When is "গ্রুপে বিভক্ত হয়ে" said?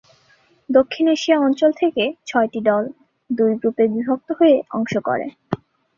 3.59-4.55